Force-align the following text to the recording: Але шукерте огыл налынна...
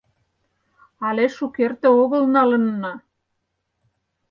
Але 1.07 1.25
шукерте 1.35 1.87
огыл 2.01 2.23
налынна... 2.35 2.93